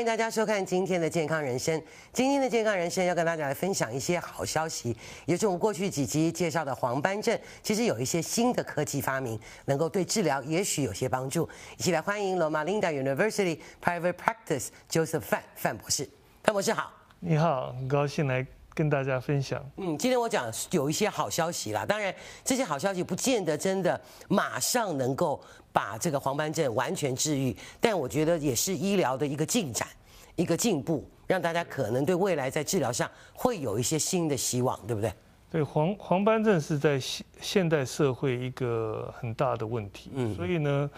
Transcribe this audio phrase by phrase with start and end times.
[0.00, 1.78] 欢迎大家收看今天的健康人生。
[2.10, 11.46] 今天的健康人生要跟大家来分享一些好消息，也就是我们过去几集介绍的黄斑症，其实有一些新的科技发明，能够对治疗也许有些帮助。
[11.76, 16.08] 一起来欢迎 Loma Linda University Private Practice Joseph 范范博士。
[16.44, 19.64] 范博士好，你好，很高兴来跟大家分享。
[19.76, 22.14] 嗯，今天我讲有一些好消息啦，当然
[22.44, 25.40] 这些好消息不见得真的马上能够。
[25.72, 29.86] 把这个黄斑症完全治愈，但我觉得也是医疗的一个进展，
[30.34, 35.14] 一个进步，让大家可能对未来在治疗上会有一些新的希望，对不对？
[35.48, 40.90] 对，黄黄斑症是在现现代社会一个很大的问题，嗯，所以呢，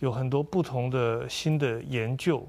[0.00, 2.46] 有很多不同的新的研究，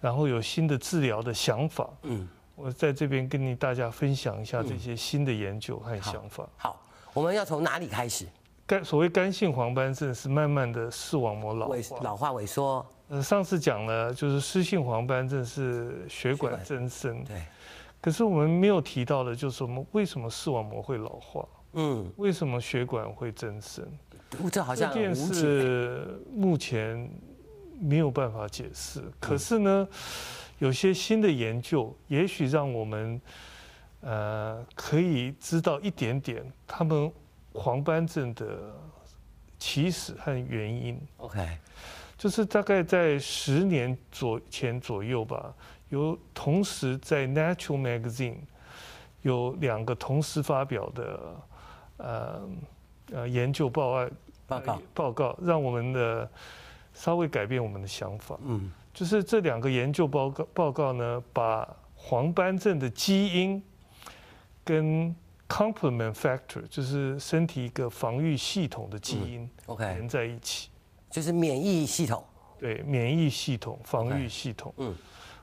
[0.00, 6.48] 然后有新的治疗的想法，嗯，我在这边跟你大家分享一下这些新的研究和想法。
[6.56, 6.82] 好，好，
[7.12, 8.26] 我们要从哪里开始？
[8.66, 12.84] 肝所谓肝性黄斑症是慢慢的视网膜老化，老化萎缩。
[13.08, 17.22] 呃，上次讲了，就是湿性黄斑症是血管增生。
[17.24, 17.42] 对。
[18.00, 21.46] 可是我们没有提到的，就是我们为什么视网膜会老化？
[21.74, 22.10] 嗯。
[22.16, 23.84] 为什么血管会增生？
[24.50, 27.10] 这好像这件事目前
[27.78, 29.02] 没有办法解释。
[29.20, 29.86] 可是呢，
[30.58, 33.20] 有些新的研究，也许让我们
[34.00, 37.12] 呃可以知道一点点他们。
[37.56, 38.74] 黄斑症的
[39.60, 41.56] 起始和原因，OK，
[42.18, 45.54] 就是大概在十年左前左右吧，
[45.88, 48.32] 有同时在《Natural Magazine》
[49.22, 51.20] 有两个同时发表的
[51.98, 52.48] 呃
[53.12, 54.10] 呃研究报告
[54.48, 56.28] 报告报告，让我们的
[56.92, 58.36] 稍微改变我们的想法。
[58.44, 63.60] 嗯，就是这两个研究报告报告呢，把黄斑症的基因
[64.62, 65.14] 跟
[65.48, 70.70] complement factor 就是身体一个防御系统的基因，OK，连在一起，
[71.10, 72.24] 就是免疫系统，
[72.58, 74.94] 对，免疫系统、防御系统，嗯，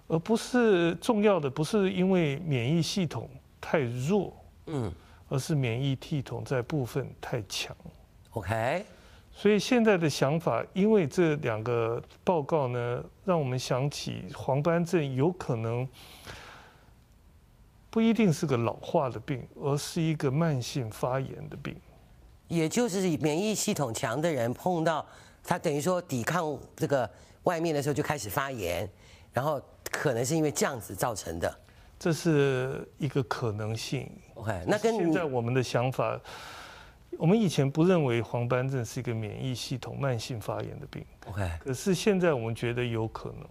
[0.07, 4.33] 而不是重要的，不是因为免疫系统太弱，
[4.67, 4.91] 嗯，
[5.29, 7.75] 而是免疫系统在部分太强
[8.31, 8.85] ，OK，
[9.33, 15.87] 所以现在的想法，因为这两个报告呢，让我们想起黄斑症有可能。
[17.89, 21.75] 不一定是个老化的病，而是一个慢性发炎的病。
[22.47, 25.05] 也就是免疫系统强的人碰到
[25.43, 27.09] 他，等于说抵抗这个
[27.43, 28.89] 外面的时候就开始发炎，
[29.33, 29.61] 然后
[29.91, 31.53] 可能是因为这样子造成的。
[31.99, 34.09] 这是一个可能性。
[34.35, 36.17] OK，那跟现在我们的想法，
[37.17, 41.05] 我们以前不认为黄斑症是一个免疫系统慢性发炎的病。
[41.27, 43.47] OK，可是现在我们觉得有可能。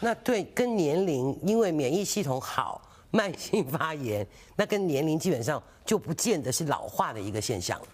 [0.00, 2.82] 那对，跟年龄，因为免疫系统好。
[3.12, 4.26] 慢性发炎，
[4.56, 7.86] 那跟年龄基本上就不见得是老化的一个现象了。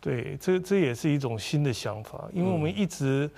[0.00, 3.30] 对，这这也是一种新的想法，因为我们一直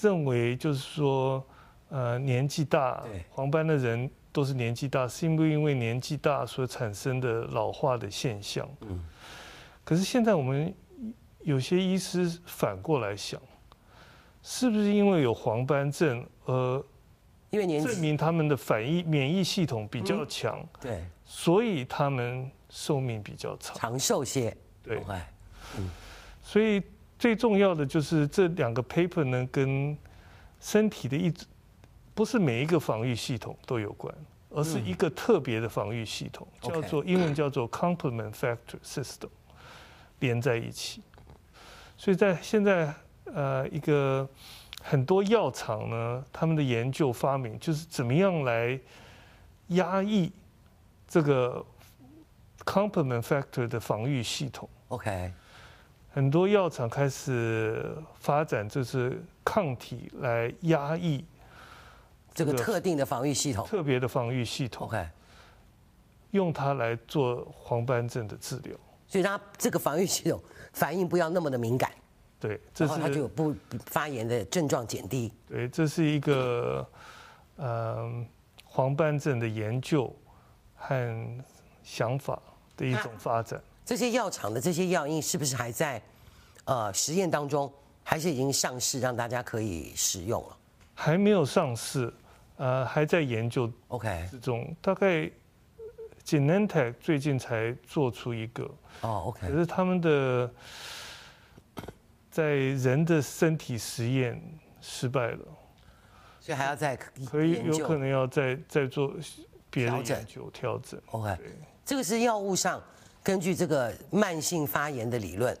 [0.00, 1.44] 认为就是说，
[1.90, 8.66] 呃，年纪大，黄斑的人都是年纪大，是因为因为年纪大所产生的老化的现象。
[8.82, 9.04] 嗯。
[9.88, 10.74] 可是现在我们
[11.40, 13.40] 有些医师反过来想，
[14.42, 16.84] 是不是因为有黄斑症而？
[17.48, 24.54] 因为年证明他们的反应免疫系统比较强，对，所以他们寿命比较长，长寿些。
[24.82, 25.02] 对，
[25.78, 25.88] 嗯，
[26.42, 26.82] 所以
[27.18, 29.96] 最重要的就是这两个 paper 呢，跟
[30.60, 31.32] 身体的一
[32.12, 34.14] 不是每一个防御系统都有关，
[34.50, 39.30] 而是一个特别的防御系统，叫做英文叫做 complement factor system，
[40.20, 41.02] 连在一起。
[41.96, 44.28] 所以在现在呃一个。
[44.80, 48.78] 很多药厂呢，他们的研究发明就是怎么样来
[49.66, 50.32] 压抑
[51.06, 51.62] 这个
[52.64, 54.68] complement factor 的防御系统。
[54.86, 55.32] OK，
[56.12, 61.24] 很多药厂开始发展就是抗体来压抑
[62.32, 64.86] 这个特定的防御系统，特别的防御系统。
[64.86, 65.06] OK，
[66.30, 68.74] 用它来做黄斑症的治疗，
[69.08, 70.40] 所以它这个防御系统
[70.72, 71.90] 反应不要那么的敏感。
[72.38, 73.52] 对，然后它就有不
[73.86, 75.32] 发炎的症状减低。
[75.48, 76.88] 对，这是一个
[77.56, 78.08] 呃
[78.64, 80.14] 黄斑症的研究
[80.76, 81.42] 和
[81.82, 82.40] 想法
[82.76, 83.60] 的一种发展。
[83.84, 86.00] 这些药厂的这些药因是不是还在
[86.64, 87.72] 呃实验当中，
[88.04, 90.56] 还是已经上市让大家可以使用了？
[90.94, 92.12] 还没有上市，
[92.56, 94.76] 呃，还在研究 OK 之中。
[94.80, 95.28] 大概
[96.28, 98.64] Genentech 最近才做出一个
[99.00, 100.50] 哦 OK，可是他们的。
[102.30, 104.40] 在人的身体实验
[104.80, 105.38] 失败了，
[106.38, 106.94] 所以还要再
[107.26, 109.12] 可以有可能要再再做
[109.70, 111.00] 别的研究调整。
[111.06, 111.36] OK，
[111.84, 112.80] 这个是药物上
[113.24, 115.56] 根据这个慢性发炎的理论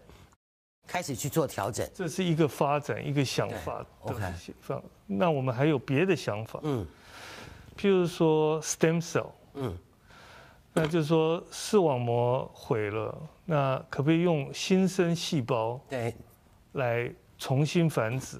[0.86, 1.88] 开始去做调整。
[1.92, 4.80] 这是一个发展一个想法的想法。
[5.04, 6.60] 那我们还有别的想法。
[6.62, 6.86] 嗯，
[7.76, 9.76] 譬如说 stem cell，嗯，
[10.78, 16.14] 那就是说视网膜毁了，那可不可以用新生细胞对
[16.72, 18.38] 来重新繁殖，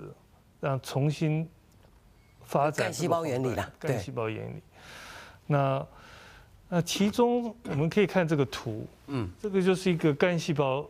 [0.60, 1.48] 让重新
[2.42, 4.62] 发展干细胞原理了，干细胞原理。
[5.46, 5.86] 那
[6.68, 10.86] 那其中我们可以看这个图，嗯，这个就是一个干细胞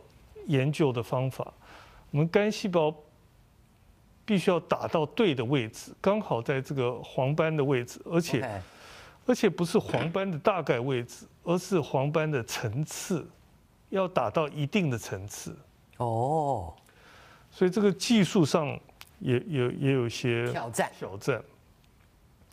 [0.47, 1.51] 研究的方法。
[2.11, 2.93] 我们干细胞
[4.25, 8.61] 必须要打到对的位置，刚好在这个黄斑的位置，而且
[9.29, 13.27] 而且不是黄斑的大概位置， 而是黄斑的层次，
[13.89, 15.55] 要打到一定的层次。
[15.97, 16.73] 哦，
[17.51, 18.67] 所以这个技术上
[19.19, 21.35] 也有也有些挑战挑战，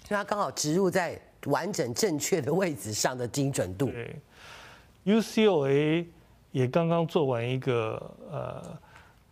[0.04, 1.20] 所以它刚好植入在。
[1.46, 3.86] 完整正确的位置上的精准度。
[3.86, 4.16] 对
[5.04, 6.04] ，UCLA
[6.50, 8.78] 也刚刚做完一个呃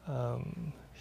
[0.07, 0.41] 嗯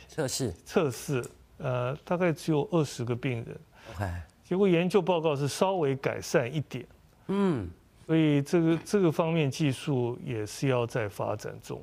[0.08, 1.24] 测试测试，
[1.60, 3.60] 呃大概只有二十个病人
[3.94, 4.12] ，OK，
[4.54, 6.86] 结果研究报告是稍微改善一点，
[7.26, 7.68] 嗯，
[8.06, 11.82] 所以这个这个方面技术也是要在发展中。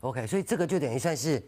[0.00, 1.40] OK，所以这个就等于算是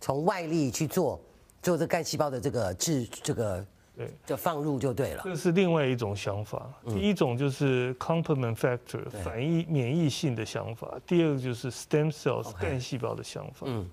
[0.00, 1.20] 从外力去做
[1.62, 3.64] 做这干细胞的这个治这个。
[3.96, 5.20] 对，就放入就对了。
[5.22, 6.68] 这是另外一种想法。
[6.88, 10.98] 第一种就是 complement factor 反应免疫性的想法。
[11.06, 13.66] 第二个就是 stem cells 干细胞的想法。
[13.68, 13.88] 嗯。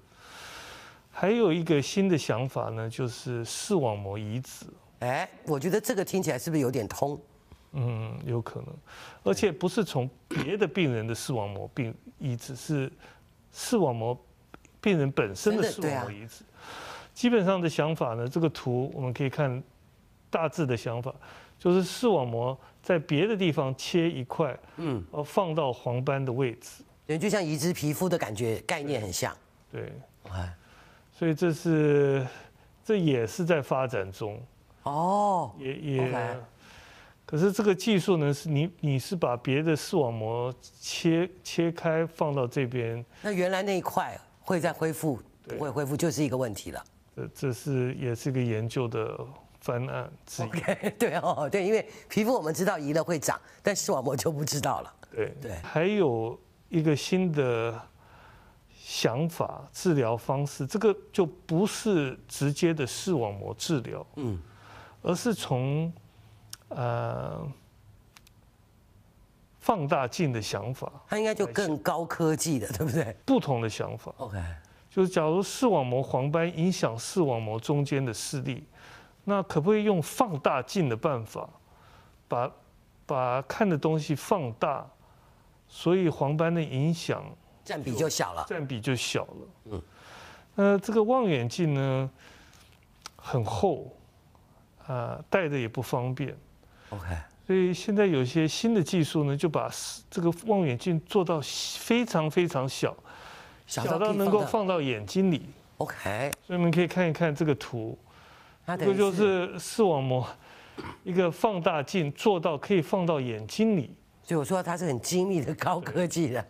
[1.11, 4.65] 还有一个新的想法呢，就是视网膜移植。
[4.99, 7.19] 哎，我觉得这个听起来是不是有点通？
[7.71, 8.67] 嗯，有可能。
[9.23, 12.91] 而且不是从别的病人的视网膜病移植，是
[13.51, 14.17] 视网膜
[14.81, 16.43] 病人本身的视网膜移植。
[17.13, 19.61] 基本上的想法呢，这个图我们可以看。
[20.31, 21.11] 大致的想法
[21.57, 29.35] 就是视网膜在别的地方切一块，嗯，而放到黄斑的位置，对，就像移植皮肤的感觉概念很像，
[29.71, 29.91] 对，
[30.29, 30.53] 哎
[31.11, 32.23] 所以这是
[32.85, 34.39] 这也是在发展中，
[34.83, 36.37] 哦，也也，
[37.25, 46.83] 可是这个技术呢，是你你是把别的视网膜切切开放到这边，那原来那一块会再恢复，不会恢复就是一个问题了，
[47.15, 49.19] 这这是也是一个研究的。
[49.61, 50.09] 方案
[50.39, 54.93] ，OK， 对哦，对，因为皮肤我们知道移了会长，但视网膜就不知道了。
[55.13, 55.33] 对。
[55.41, 56.39] 对，还有
[56.69, 57.77] 一个新的
[58.73, 64.39] 想法，治疗方式，这个就不是直接的视网膜治疗，嗯，
[65.01, 65.91] 而是从
[66.69, 67.41] 呃
[69.59, 73.15] 放大镜的想法，它应该就更高科技的，对不对？
[73.25, 74.37] 不同的想法，OK，
[74.89, 78.63] 就是假如视网膜黄斑影响视网膜中间的视力。
[79.25, 81.47] 那可不可以用放大镜的办法，
[82.27, 82.51] 把
[83.05, 84.87] 把看的东西放大，
[85.67, 87.23] 所以黄斑的影响
[87.63, 89.47] 占比就小了，占比就小了。
[89.65, 89.81] 嗯，
[90.55, 92.09] 那这个望远镜呢，
[93.17, 93.95] 很厚，
[94.89, 96.35] 啊，带着也不方便。
[96.89, 97.05] OK，
[97.45, 99.71] 所以现在有些新的技术呢，就把
[100.09, 101.39] 这个望远镜做到
[101.77, 102.95] 非常非常小，
[103.67, 105.43] 小到能够放到眼睛里。
[105.77, 107.97] OK，所以你们可以看一看这个图。
[108.77, 110.27] 这个就是视网膜
[111.03, 116.45] 一个放大镜做到可以放到眼睛里，所以我说它是很精密的高科技的。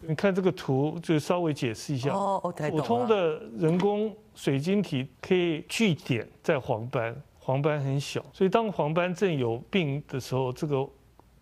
[0.00, 2.10] 你看这个图，就稍微解释一下。
[2.10, 2.40] 哦，
[2.70, 10.88] 普通的人工水晶体可以聚点在黄斑，黄斑很小，所以当黄斑症有病的时候，这个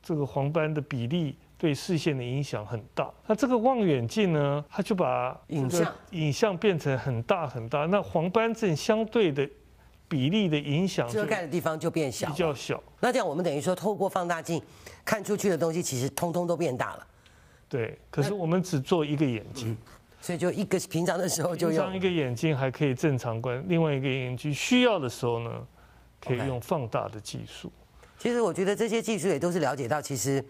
[0.02, 3.12] 这个黄斑的比例对视线的影响很大。
[3.26, 9.46] 那这个望远镜呢，它就把影像影像变成很大很大，那黄斑症相对的。
[10.10, 12.82] 比例的影响，遮盖的地方就变小，比较小。
[12.98, 14.58] 那这样我们等于说，透过放大镜
[15.04, 17.06] 看出去的东西，其实通通都变大了。
[17.68, 19.76] 对，可是我们只做一个眼睛，
[20.18, 25.66] 所以就一个平常的时候就用一个眼睛还可以正常观，另外一个眼睛需要的时候呢，
[26.20, 27.70] 可以用放大的技术。
[28.18, 30.44] 其实我觉得这些技术也都是了解到，其实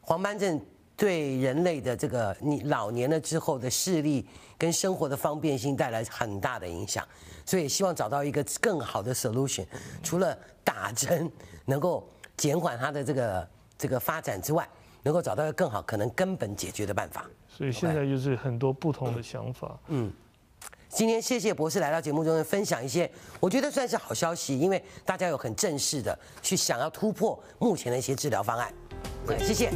[0.00, 0.60] 黄斑症
[0.96, 4.26] 对人类的这个你老年了之后的视力
[4.56, 7.06] 跟生活的方便性带来很大的影响。
[7.44, 9.66] 所以希望找到一个更好的 solution，
[10.02, 11.30] 除了打针
[11.64, 14.66] 能够减缓它的这个这个发展之外，
[15.02, 17.28] 能够找到一个更好可能根本解决的办法。
[17.48, 19.78] 所以现在就是很多不同的想法。
[19.88, 20.10] 嗯，
[20.94, 28.70] 今天谢谢博士来到节目中分享一些，我觉得算是好消息，因为大家有很正式的去想要突破目前的一些治疗方案。
[29.26, 29.72] 对，谢谢。